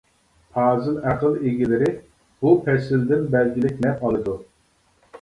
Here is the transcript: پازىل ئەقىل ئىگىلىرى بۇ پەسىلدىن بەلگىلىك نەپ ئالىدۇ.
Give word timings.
پازىل 0.53 0.97
ئەقىل 1.11 1.37
ئىگىلىرى 1.51 1.91
بۇ 2.41 2.57
پەسىلدىن 2.65 3.31
بەلگىلىك 3.39 3.89
نەپ 3.89 4.07
ئالىدۇ. 4.11 4.39